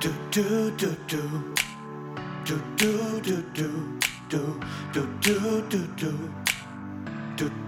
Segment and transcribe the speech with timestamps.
[0.00, 1.18] Du, du, du, du.
[2.46, 3.68] Du, du, du, du.
[4.30, 4.38] Du,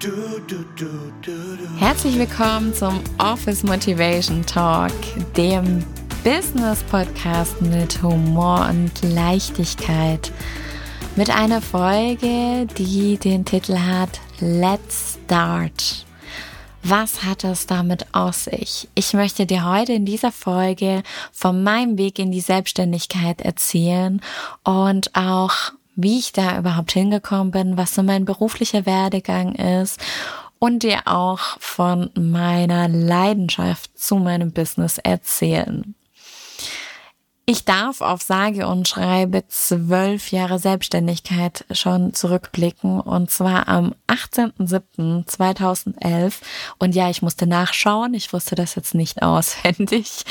[0.01, 0.88] du, du, du,
[1.21, 1.79] du.
[1.79, 4.92] Herzlich willkommen zum Office Motivation Talk,
[5.37, 5.84] dem
[6.24, 10.33] Business Podcast mit Humor und Leichtigkeit.
[11.17, 16.06] Mit einer Folge, die den Titel hat Let's Start.
[16.84, 18.88] Was hat es damit aus sich?
[18.96, 24.20] Ich möchte dir heute in dieser Folge von meinem Weg in die Selbstständigkeit erzählen
[24.64, 25.55] und auch,
[25.95, 30.00] wie ich da überhaupt hingekommen bin, was so mein beruflicher Werdegang ist
[30.58, 35.94] und dir auch von meiner Leidenschaft zu meinem Business erzählen.
[37.45, 46.34] Ich darf auf sage und schreibe zwölf Jahre Selbstständigkeit schon zurückblicken und zwar am 18.07.2011
[46.78, 50.23] und ja, ich musste nachschauen, ich wusste das jetzt nicht auswendig,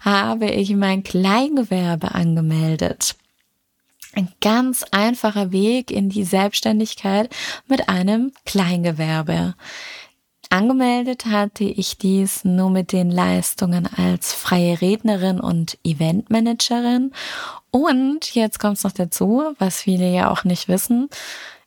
[0.00, 3.16] habe ich mein Kleingewerbe angemeldet.
[4.14, 7.34] Ein ganz einfacher Weg in die Selbstständigkeit
[7.66, 9.54] mit einem Kleingewerbe.
[10.50, 17.12] Angemeldet hatte ich dies nur mit den Leistungen als freie Rednerin und Eventmanagerin.
[17.70, 21.10] Und jetzt kommt noch dazu, was viele ja auch nicht wissen.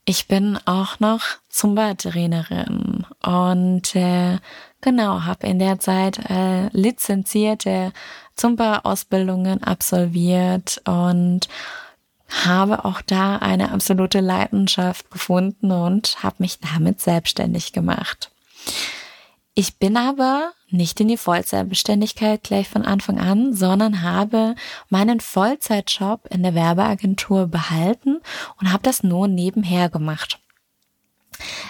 [0.03, 4.39] Ich bin auch noch Zumba-Trainerin und äh,
[4.81, 7.93] genau habe in der Zeit äh, lizenzierte
[8.35, 11.47] Zumba-Ausbildungen absolviert und
[12.45, 18.30] habe auch da eine absolute Leidenschaft gefunden und habe mich damit selbstständig gemacht.
[19.53, 24.55] Ich bin aber nicht in die Vollzeitbeständigkeit gleich von Anfang an, sondern habe
[24.89, 28.21] meinen Vollzeitjob in der Werbeagentur behalten
[28.59, 30.39] und habe das nur nebenher gemacht.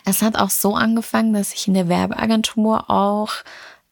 [0.05, 3.33] Es hat auch so angefangen, dass ich in der Werbeagentur auch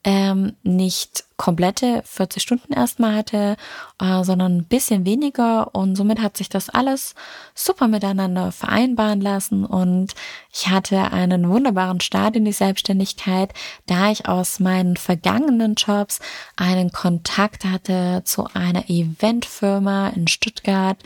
[0.04, 3.58] ähm, nicht komplette 40 Stunden erstmal hatte,
[4.02, 5.74] äh, sondern ein bisschen weniger.
[5.76, 7.16] Und somit hat sich das alles
[7.54, 9.66] super miteinander vereinbaren lassen.
[9.66, 10.16] Und
[10.54, 13.54] ich hatte einen wunderbaren Start in die Selbstständigkeit,
[13.88, 16.20] da ich aus meinen vergangenen Jobs
[16.56, 20.98] einen Kontakt hatte zu einer Eventfirma in Stuttgart,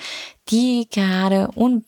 [0.49, 1.85] die gerade un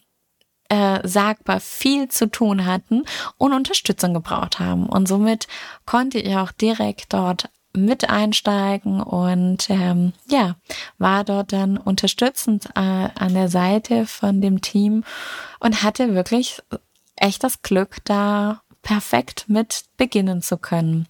[0.69, 3.03] äh, sagbar viel zu tun hatten
[3.37, 4.87] und Unterstützung gebraucht haben.
[4.87, 5.47] Und somit
[5.85, 10.55] konnte ich auch direkt dort mit einsteigen und ähm, ja,
[10.97, 15.03] war dort dann unterstützend äh, an der Seite von dem Team
[15.59, 16.61] und hatte wirklich
[17.15, 21.07] echt das Glück, da perfekt mit beginnen zu können.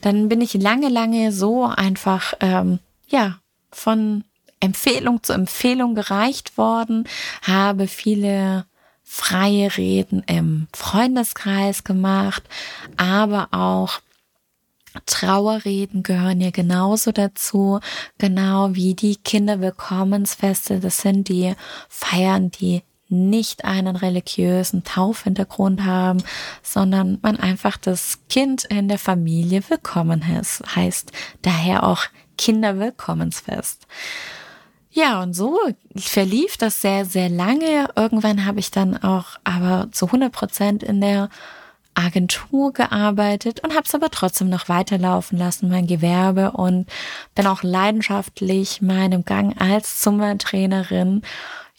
[0.00, 3.38] Dann bin ich lange, lange so einfach, ähm, ja,
[3.70, 4.24] von
[4.64, 7.08] Empfehlung zu Empfehlung gereicht worden,
[7.42, 8.66] habe viele
[9.02, 12.42] freie Reden im Freundeskreis gemacht,
[12.96, 14.00] aber auch
[15.06, 17.80] Trauerreden gehören ja genauso dazu,
[18.18, 20.80] genau wie die Kinderwillkommensfeste.
[20.80, 21.54] Das sind die
[21.88, 26.22] Feiern, die nicht einen religiösen Taufhintergrund haben,
[26.62, 32.04] sondern man einfach das Kind in der Familie willkommen heißt, heißt daher auch
[32.38, 33.86] Kinderwillkommensfest.
[34.96, 35.58] Ja, und so
[35.96, 37.88] verlief das sehr, sehr lange.
[37.96, 41.30] Irgendwann habe ich dann auch aber zu 100 Prozent in der
[41.94, 46.86] Agentur gearbeitet und habe es aber trotzdem noch weiterlaufen lassen, mein Gewerbe und
[47.34, 51.22] bin auch leidenschaftlich meinem Gang als Zumba-Trainerin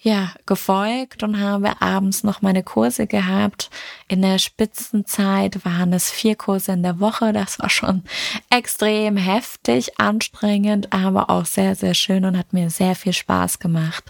[0.05, 3.71] ja, gefolgt und habe abends noch meine Kurse gehabt.
[4.07, 7.33] In der Spitzenzeit waren es vier Kurse in der Woche.
[7.33, 8.03] Das war schon
[8.51, 14.03] extrem heftig, anstrengend, aber auch sehr, sehr schön und hat mir sehr viel Spaß gemacht.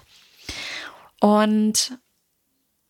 [1.22, 1.98] Und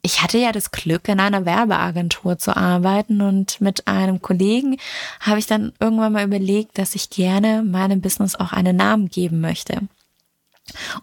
[0.01, 4.77] ich hatte ja das Glück, in einer Werbeagentur zu arbeiten und mit einem Kollegen
[5.19, 9.41] habe ich dann irgendwann mal überlegt, dass ich gerne meinem Business auch einen Namen geben
[9.41, 9.81] möchte.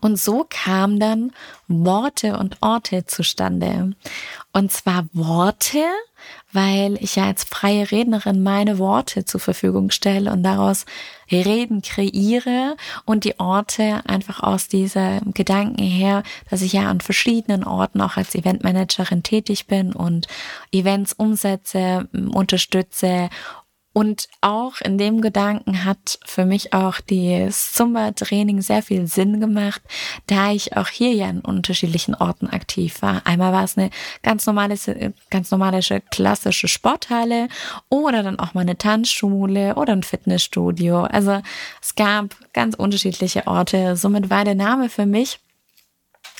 [0.00, 1.32] Und so kam dann
[1.68, 3.92] Worte und Orte zustande.
[4.52, 5.84] Und zwar Worte,
[6.52, 10.84] weil ich ja als freie Rednerin meine Worte zur Verfügung stelle und daraus
[11.30, 17.64] Reden kreiere und die Orte einfach aus diesem Gedanken her, dass ich ja an verschiedenen
[17.64, 20.26] Orten auch als Eventmanagerin tätig bin und
[20.70, 23.30] Events umsetze, unterstütze
[23.92, 29.82] und auch in dem Gedanken hat für mich auch das Zumba-Training sehr viel Sinn gemacht,
[30.26, 33.26] da ich auch hier ja in unterschiedlichen Orten aktiv war.
[33.26, 33.90] Einmal war es eine
[34.22, 34.76] ganz normale,
[35.30, 35.80] ganz normale
[36.10, 37.48] klassische Sporthalle
[37.90, 41.02] oder dann auch mal eine Tanzschule oder ein Fitnessstudio.
[41.02, 41.42] Also
[41.82, 43.96] es gab ganz unterschiedliche Orte.
[43.96, 45.38] Somit war der Name für mich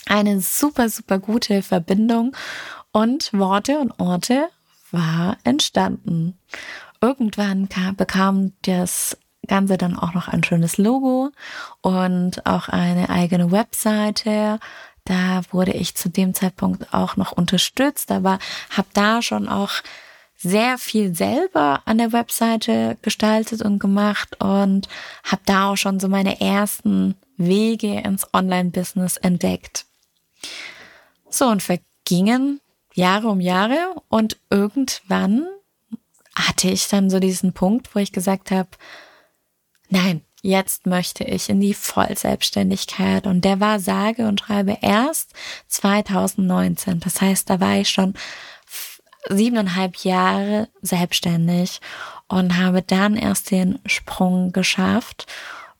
[0.07, 2.35] eine super, super gute Verbindung
[2.93, 4.49] und Worte und Orte
[4.91, 6.39] war entstanden
[7.03, 9.19] irgendwann kam, bekam das
[9.49, 11.31] Ganze dann auch noch ein schönes Logo
[11.81, 14.61] und auch eine eigene Webseite.
[15.05, 18.39] Da wurde ich zu dem Zeitpunkt auch noch unterstützt, aber
[18.71, 19.73] habe da schon auch
[20.37, 24.89] sehr viel selber an der Webseite gestaltet und gemacht und
[25.25, 29.87] habe da auch schon so meine ersten Wege ins Online-Business entdeckt.
[31.29, 32.61] So und vergingen
[32.95, 35.47] Jahre um Jahre und irgendwann
[36.35, 38.69] hatte ich dann so diesen Punkt, wo ich gesagt habe,
[39.89, 45.33] nein, jetzt möchte ich in die Vollselbstständigkeit und der war sage und schreibe erst
[45.69, 47.01] 2019.
[47.01, 48.15] Das heißt, da war ich schon
[49.29, 51.81] siebeneinhalb Jahre selbstständig
[52.27, 55.27] und habe dann erst den Sprung geschafft.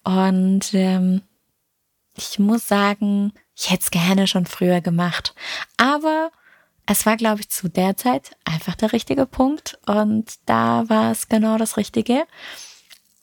[0.05, 1.23] Und ähm,
[2.17, 5.35] ich muss sagen, ich hätte es gerne schon früher gemacht.
[5.77, 6.31] Aber
[6.93, 11.29] es war, glaube ich, zu der Zeit einfach der richtige Punkt und da war es
[11.29, 12.25] genau das Richtige.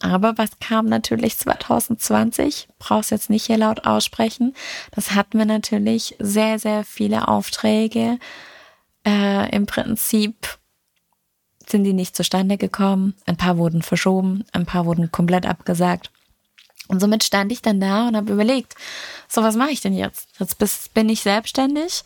[0.02, 2.70] Aber was kam natürlich 2020?
[2.80, 4.56] Brauchst jetzt nicht hier laut aussprechen.
[4.92, 8.18] Das hatten wir natürlich sehr, sehr viele Aufträge,
[9.06, 10.60] äh, Im Prinzip
[11.68, 13.16] sind die nicht zustande gekommen.
[13.26, 16.12] Ein paar wurden verschoben, ein paar wurden komplett abgesagt.
[16.88, 18.76] Und somit stand ich dann da und habe überlegt,
[19.28, 20.28] so was mache ich denn jetzt?
[20.40, 22.04] Jetzt bin ich selbstständig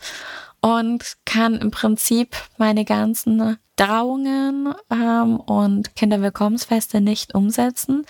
[0.64, 8.06] und kann im Prinzip meine ganzen Trauungen ähm, und Kinderwillkommensfeste nicht umsetzen.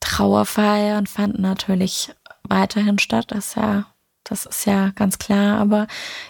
[0.00, 2.14] Trauerfeiern fanden natürlich
[2.44, 3.26] weiterhin statt.
[3.28, 3.84] Das ist ja
[4.24, 5.60] das ist ja ganz klar.
[5.60, 5.86] Aber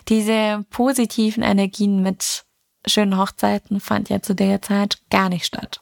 [0.09, 2.44] diese positiven Energien mit
[2.85, 5.81] schönen Hochzeiten fand ja zu der Zeit gar nicht statt.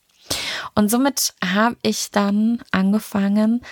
[0.74, 3.62] Und somit habe ich dann angefangen,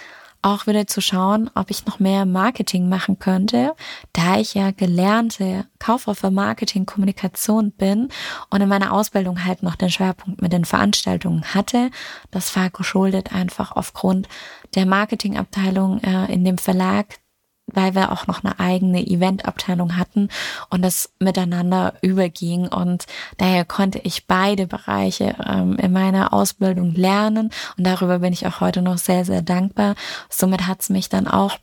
[0.43, 3.75] auch wieder zu schauen, ob ich noch mehr Marketing machen könnte,
[4.13, 8.09] da ich ja gelernte Kauffrau für Marketing Kommunikation bin
[8.51, 11.91] und in meiner Ausbildung halt noch den Schwerpunkt mit den Veranstaltungen hatte.
[12.31, 14.29] Das war geschuldet einfach aufgrund
[14.75, 17.19] der Marketingabteilung äh, in dem Verlag,
[17.67, 20.29] weil wir auch noch eine eigene Eventabteilung hatten
[20.71, 22.69] und das miteinander überging.
[22.69, 23.07] Und
[23.39, 28.61] daher konnte ich beide Bereiche ähm, in meiner Ausbildung lernen und darüber bin ich auch
[28.61, 29.97] heute noch sehr, sehr dankbar.
[30.29, 31.59] Somit hat es mich dann auch,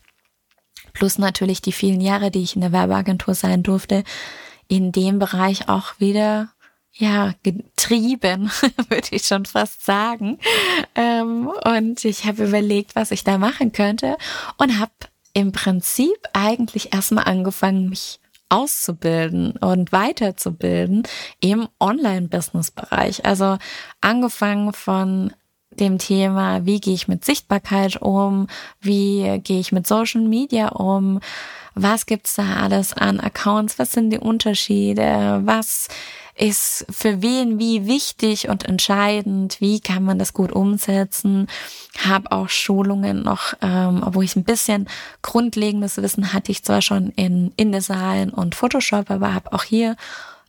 [0.93, 4.03] plus natürlich die vielen Jahre, die ich in der Werbeagentur sein durfte,
[4.67, 6.49] in dem Bereich auch wieder
[6.95, 8.51] ja, getrieben,
[8.89, 10.37] würde ich schon fast sagen.
[10.95, 14.17] Ähm, und ich habe überlegt, was ich da machen könnte
[14.57, 14.91] und habe
[15.33, 18.19] im Prinzip eigentlich erstmal angefangen, mich
[18.49, 21.03] auszubilden und weiterzubilden
[21.39, 23.25] im Online-Business-Bereich.
[23.25, 23.57] Also
[23.99, 25.33] angefangen von
[25.79, 28.47] dem Thema, wie gehe ich mit Sichtbarkeit um,
[28.81, 31.19] wie gehe ich mit Social Media um,
[31.75, 35.87] was gibt's da alles an Accounts, was sind die Unterschiede, was
[36.35, 41.47] ist für wen wie wichtig und entscheidend, wie kann man das gut umsetzen.
[42.03, 44.87] Habe auch Schulungen noch, ähm, wo ich ein bisschen
[45.21, 49.95] grundlegendes Wissen hatte ich zwar schon in InDesign und Photoshop, aber habe auch hier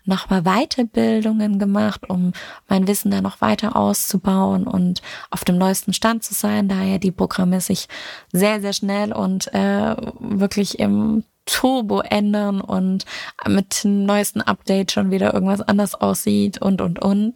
[0.05, 2.33] nochmal Weiterbildungen gemacht, um
[2.69, 6.99] mein Wissen da noch weiter auszubauen und auf dem neuesten Stand zu sein, da ja
[6.99, 7.89] die Programme sich
[8.33, 13.05] sehr, sehr schnell und äh, wirklich im Turbo ändern und
[13.47, 17.35] mit dem neuesten Update schon wieder irgendwas anders aussieht und und und.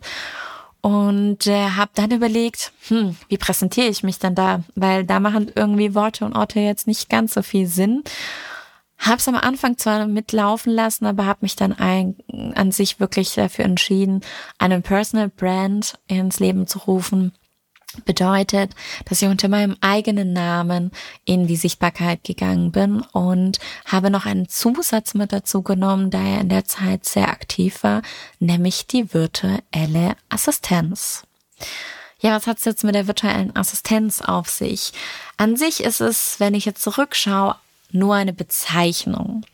[0.81, 4.63] Und äh, habe dann überlegt, hm, wie präsentiere ich mich dann da?
[4.77, 8.05] Weil da machen irgendwie Worte und Orte jetzt nicht ganz so viel Sinn.
[8.99, 12.17] Hab's am Anfang zwar mitlaufen lassen, aber habe mich dann ein,
[12.55, 14.23] an sich wirklich dafür entschieden,
[14.59, 17.33] einen Personal Brand ins Leben zu rufen
[18.05, 18.75] bedeutet,
[19.07, 20.91] dass ich unter meinem eigenen Namen
[21.25, 26.41] in die Sichtbarkeit gegangen bin und habe noch einen Zusatz mit dazu genommen, da er
[26.41, 28.03] in der Zeit sehr aktiv war,
[28.39, 31.25] nämlich die virtuelle Assistenz.
[32.21, 34.93] Ja, was hat es jetzt mit der virtuellen Assistenz auf sich?
[35.37, 37.57] An sich ist es, wenn ich jetzt zurückschaue,
[37.91, 39.45] nur eine Bezeichnung,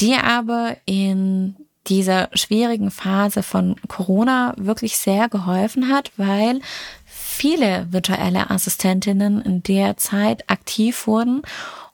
[0.00, 1.56] die aber in
[1.88, 6.60] dieser schwierigen Phase von Corona wirklich sehr geholfen hat, weil
[7.04, 11.42] viele virtuelle Assistentinnen in der Zeit aktiv wurden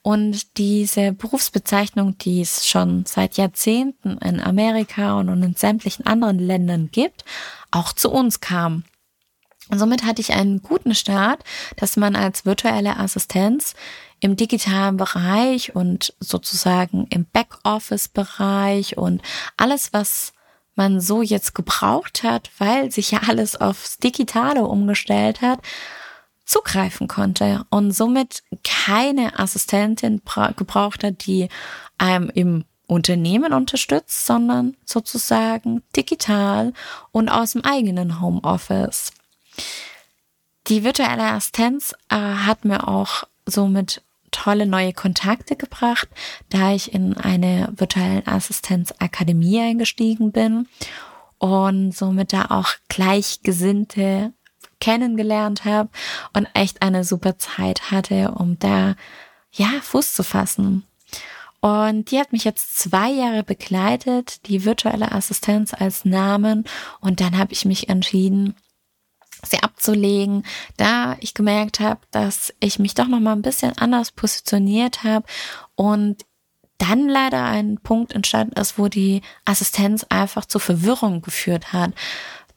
[0.02, 6.90] und diese Berufsbezeichnung, die es schon seit Jahrzehnten in Amerika und in sämtlichen anderen Ländern
[6.92, 7.25] gibt,
[7.71, 8.85] auch zu uns kam.
[9.71, 11.45] Und somit hatte ich einen guten Start,
[11.76, 13.75] dass man als virtuelle Assistenz
[14.20, 19.22] im digitalen Bereich und sozusagen im Backoffice-Bereich und
[19.56, 20.32] alles, was
[20.75, 25.60] man so jetzt gebraucht hat, weil sich ja alles aufs Digitale umgestellt hat,
[26.44, 30.22] zugreifen konnte und somit keine Assistentin
[30.56, 31.48] gebraucht hat, die
[31.98, 36.72] einem im Unternehmen unterstützt, sondern sozusagen digital
[37.12, 39.12] und aus dem eigenen Homeoffice.
[40.68, 46.08] die virtuelle Assistenz äh, hat mir auch somit tolle neue Kontakte gebracht,
[46.50, 50.68] da ich in eine virtuelle Assistenzakademie eingestiegen bin
[51.38, 54.32] und somit da auch Gleichgesinnte
[54.80, 55.90] kennengelernt habe
[56.35, 58.94] und echt eine super Zeit hatte, um da
[59.52, 60.85] ja Fuß zu fassen.
[61.61, 66.64] Und die hat mich jetzt zwei Jahre begleitet, die virtuelle Assistenz als Namen.
[67.00, 68.54] Und dann habe ich mich entschieden,
[69.47, 70.45] sie abzulegen,
[70.76, 75.26] da ich gemerkt habe, dass ich mich doch noch mal ein bisschen anders positioniert habe
[75.75, 76.25] und
[76.78, 81.92] dann leider ein Punkt entstanden ist, wo die Assistenz einfach zu Verwirrung geführt hat.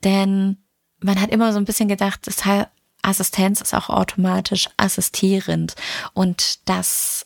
[0.04, 0.58] Denn
[1.00, 2.68] man hat immer so ein bisschen gedacht, das heißt,
[3.02, 5.76] Assistenz ist auch automatisch assistierend.
[6.14, 7.26] Und das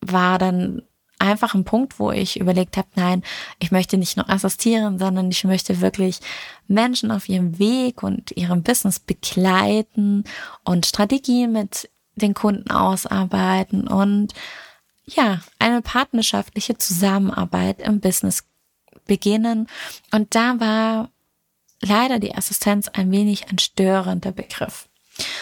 [0.00, 0.82] war dann
[1.20, 3.22] einfach ein Punkt, wo ich überlegt habe, nein,
[3.58, 6.20] ich möchte nicht nur assistieren, sondern ich möchte wirklich
[6.66, 10.24] Menschen auf ihrem Weg und ihrem Business begleiten
[10.64, 14.34] und Strategien mit den Kunden ausarbeiten und
[15.04, 18.44] ja, eine partnerschaftliche Zusammenarbeit im Business
[19.06, 19.66] beginnen.
[20.12, 21.10] Und da war
[21.80, 24.89] leider die Assistenz ein wenig ein störender Begriff.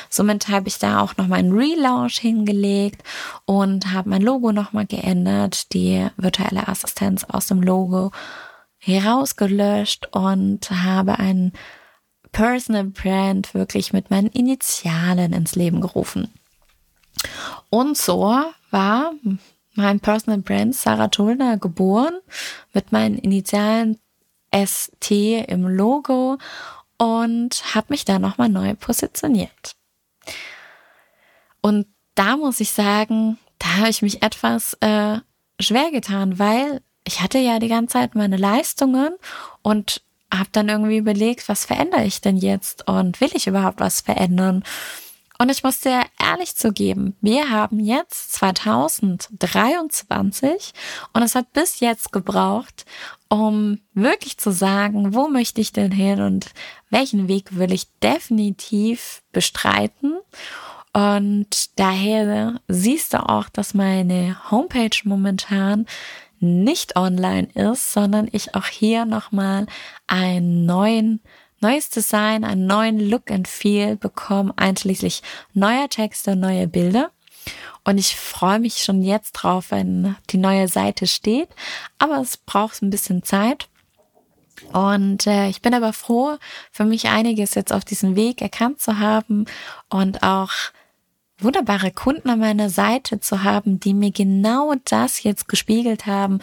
[0.08, 3.02] Somit habe ich da auch noch meinen Relaunch hingelegt
[3.44, 8.12] und habe mein Logo nochmal geändert, die virtuelle Assistenz aus dem Logo
[8.78, 11.52] herausgelöscht und habe ein
[12.32, 16.32] Personal Brand wirklich mit meinen Initialen ins Leben gerufen.
[17.70, 19.12] Und so war
[19.74, 22.18] mein Personal Brand Sarah Tulner geboren
[22.72, 23.98] mit meinen Initialen
[24.54, 26.38] ST im Logo
[26.98, 29.76] und habe mich da nochmal neu positioniert.
[31.60, 35.18] Und da muss ich sagen, da habe ich mich etwas äh,
[35.60, 39.14] schwer getan, weil ich hatte ja die ganze Zeit meine Leistungen
[39.62, 40.02] und
[40.32, 44.62] habe dann irgendwie überlegt, was verändere ich denn jetzt und will ich überhaupt was verändern?
[45.40, 50.72] Und ich muss dir ehrlich zugeben, wir haben jetzt 2023
[51.12, 52.84] und es hat bis jetzt gebraucht,
[53.28, 56.46] um wirklich zu sagen, wo möchte ich denn hin und
[56.90, 60.18] welchen Weg will ich definitiv bestreiten.
[60.92, 65.86] Und daher siehst du auch, dass meine Homepage momentan
[66.40, 69.68] nicht online ist, sondern ich auch hier nochmal
[70.08, 71.20] einen neuen
[71.60, 75.22] neues Design, einen neuen Look and Feel bekommen, einschließlich
[75.54, 77.10] neuer Texte, neue Bilder.
[77.84, 81.48] Und ich freue mich schon jetzt drauf, wenn die neue Seite steht.
[81.98, 83.68] Aber es braucht ein bisschen Zeit.
[84.72, 86.36] Und äh, ich bin aber froh,
[86.70, 89.46] für mich einiges jetzt auf diesem Weg erkannt zu haben
[89.88, 90.50] und auch
[91.38, 96.40] wunderbare Kunden an meiner Seite zu haben, die mir genau das jetzt gespiegelt haben,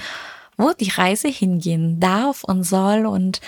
[0.58, 3.42] wo die Reise hingehen darf und soll und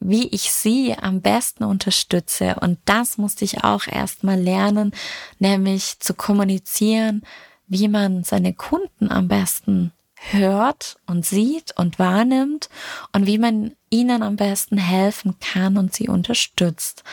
[0.00, 2.56] wie ich sie am besten unterstütze.
[2.60, 4.92] Und das musste ich auch erstmal lernen,
[5.38, 7.22] nämlich zu kommunizieren,
[7.66, 9.92] wie man seine Kunden am besten
[10.30, 12.68] hört und sieht und wahrnimmt
[13.12, 17.04] und wie man ihnen am besten helfen kann und sie unterstützt.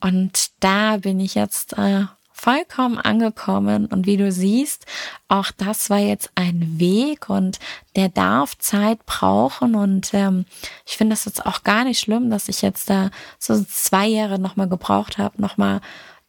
[0.00, 2.04] Und da bin ich jetzt äh,
[2.40, 4.86] vollkommen angekommen und wie du siehst,
[5.28, 7.58] auch das war jetzt ein Weg und
[7.96, 10.46] der darf Zeit brauchen und ähm,
[10.86, 14.38] ich finde es jetzt auch gar nicht schlimm, dass ich jetzt da so zwei Jahre
[14.38, 15.82] nochmal gebraucht habe, nochmal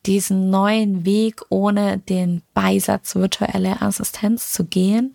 [0.06, 5.14] diesen neuen Weg ohne den Beisatz virtuelle Assistenz zu gehen.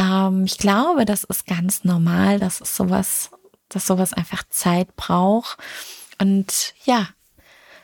[0.00, 3.30] Ähm, ich glaube, das ist ganz normal, dass es sowas,
[3.68, 5.58] dass sowas einfach Zeit braucht.
[6.20, 7.08] Und ja,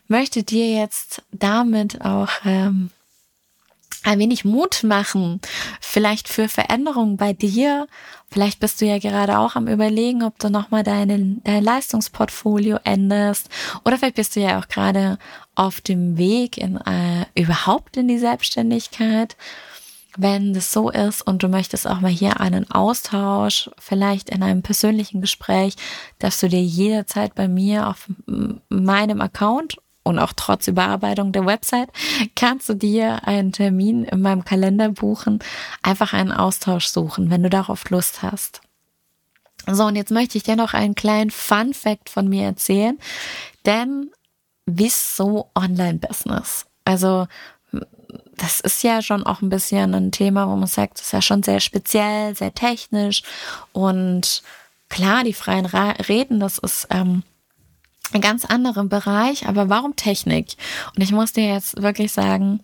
[0.09, 2.91] möchte dir jetzt damit auch ähm,
[4.05, 5.41] ein wenig Mut machen,
[5.81, 7.87] vielleicht für Veränderungen bei dir.
[8.31, 13.49] Vielleicht bist du ja gerade auch am Überlegen, ob du nochmal dein Leistungsportfolio änderst.
[13.85, 15.19] Oder vielleicht bist du ja auch gerade
[15.55, 19.37] auf dem Weg in, äh, überhaupt in die Selbstständigkeit.
[20.17, 24.63] Wenn das so ist und du möchtest auch mal hier einen Austausch, vielleicht in einem
[24.63, 25.75] persönlichen Gespräch,
[26.21, 28.09] darfst du dir jederzeit bei mir auf
[28.69, 31.89] meinem Account und auch trotz Überarbeitung der Website
[32.37, 35.41] kannst du dir einen Termin in meinem Kalender buchen,
[35.83, 38.61] einfach einen Austausch suchen, wenn du darauf Lust hast.
[39.67, 42.99] So, und jetzt möchte ich dir noch einen kleinen Fun Fact von mir erzählen,
[43.65, 44.11] denn
[44.67, 46.67] wieso Online-Business?
[46.85, 47.27] Also,
[48.37, 51.23] das ist ja schon auch ein bisschen ein Thema, wo man sagt, das ist ja
[51.23, 53.23] schon sehr speziell, sehr technisch
[53.73, 54.43] und
[54.91, 57.23] klar, die freien Reden, das ist ähm,
[58.21, 60.57] ganz anderen Bereich, aber warum Technik?
[60.95, 62.61] Und ich muss dir jetzt wirklich sagen,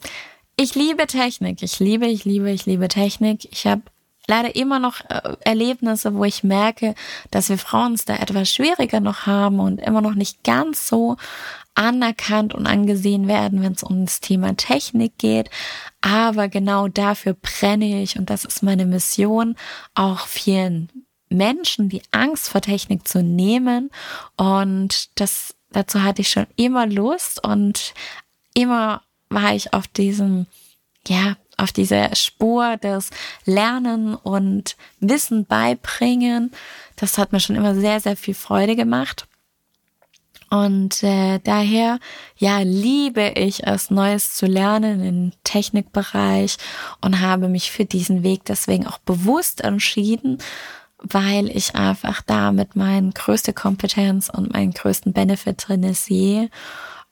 [0.57, 1.63] ich liebe Technik.
[1.63, 3.49] Ich liebe, ich liebe, ich liebe Technik.
[3.51, 3.83] Ich habe
[4.27, 6.95] leider immer noch äh, Erlebnisse, wo ich merke,
[7.31, 11.17] dass wir Frauen es da etwas schwieriger noch haben und immer noch nicht ganz so
[11.75, 15.51] anerkannt und angesehen werden, wenn es um das Thema Technik geht.
[16.01, 19.57] Aber genau dafür brenne ich und das ist meine Mission,
[19.95, 20.91] auch vielen
[21.31, 23.91] Menschen die Angst vor Technik zu nehmen.
[24.37, 27.95] Und das, dazu hatte ich schon immer Lust und
[28.55, 30.47] immer war ich auf diesem,
[31.07, 33.11] ja, auf dieser Spur des
[33.45, 36.53] Lernen und Wissen beibringen.
[36.97, 39.27] Das hat mir schon immer sehr, sehr viel Freude gemacht.
[40.51, 42.01] Und äh, daher,
[42.37, 46.57] ja, liebe ich es, Neues zu lernen im Technikbereich
[47.01, 50.39] und habe mich für diesen Weg deswegen auch bewusst entschieden,
[51.02, 56.50] weil ich einfach damit meine größte Kompetenz und meinen größten Benefit drin sehe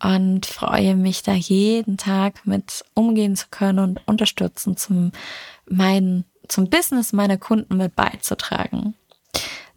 [0.02, 5.12] und freue mich da jeden Tag mit umgehen zu können und unterstützen zum
[5.68, 8.94] meinen, zum Business meiner Kunden mit beizutragen.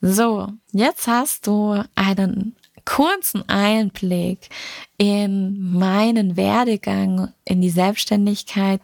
[0.02, 4.50] So, jetzt hast du einen kurzen Einblick
[4.98, 8.82] in meinen Werdegang in die Selbstständigkeit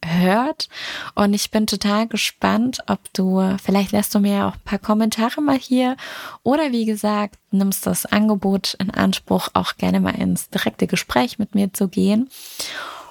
[0.00, 0.68] gehört
[1.14, 5.40] und ich bin total gespannt, ob du, vielleicht lässt du mir auch ein paar Kommentare
[5.40, 5.96] mal hier.
[6.42, 11.54] Oder wie gesagt, nimmst das Angebot in Anspruch, auch gerne mal ins direkte Gespräch mit
[11.54, 12.30] mir zu gehen.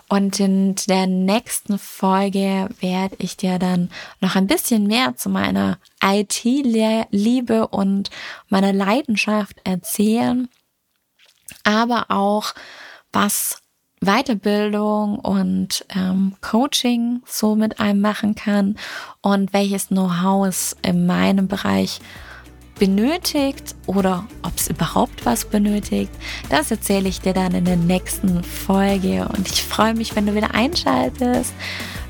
[0.08, 3.92] Und in der nächsten Folge werde ich dir dann
[4.22, 8.10] noch ein bisschen mehr zu meiner IT-Liebe und
[8.48, 10.50] meiner Leidenschaft erzählen,
[11.64, 12.56] aber auch
[13.14, 13.62] was
[14.02, 18.78] Weiterbildung und ähm, Coaching so mit einem machen kann
[19.22, 22.00] und welches Know-how es in meinem Bereich
[22.80, 26.12] benötigt oder ob es überhaupt was benötigt,
[26.50, 29.28] das erzähle ich dir dann in der nächsten Folge.
[29.36, 31.54] Und ich freue mich, wenn du wieder einschaltest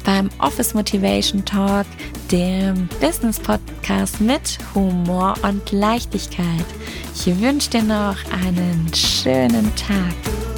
[0.06, 1.86] beim Office Motivation Talk,
[2.32, 6.66] dem Business Podcast mit Humor und Leichtigkeit.
[7.16, 10.49] Ich wünsche dir noch einen schönen Tag.